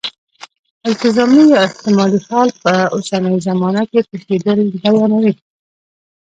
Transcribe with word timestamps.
التزامي 0.87 1.43
یا 1.53 1.59
احتمالي 1.67 2.19
حال 2.27 2.49
په 2.63 2.73
اوسنۍ 2.95 3.35
زمانه 3.47 3.81
کې 3.91 3.99
پېښېدل 4.09 4.59
بیانوي. 4.73 5.33